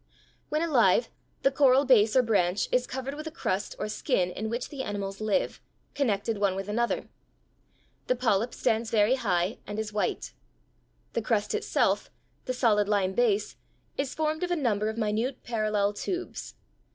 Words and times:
When 0.49 0.63
alive, 0.63 1.09
the 1.43 1.51
coral 1.51 1.85
base 1.85 2.15
or 2.15 2.23
branch 2.23 2.67
is 2.71 2.87
covered 2.87 3.13
with 3.13 3.27
a 3.27 3.31
crust 3.31 3.75
or 3.77 3.87
skin 3.87 4.31
in 4.31 4.49
which 4.49 4.69
the 4.69 4.81
animals 4.81 5.21
live, 5.21 5.61
connected 5.93 6.39
one 6.39 6.55
with 6.55 6.67
another. 6.67 7.07
The 8.07 8.15
polyp 8.15 8.51
stands 8.55 8.89
very 8.89 9.13
high 9.13 9.59
and 9.67 9.77
is 9.77 9.93
white. 9.93 10.33
The 11.13 11.21
crust 11.21 11.53
itself, 11.53 12.09
the 12.45 12.53
solid 12.55 12.89
lime 12.89 13.13
base, 13.13 13.57
is 13.95 14.15
formed 14.15 14.41
of 14.41 14.49
a 14.49 14.55
number 14.55 14.89
of 14.89 14.97
minute 14.97 15.43
parallel 15.43 15.93
tubes. 15.93 16.55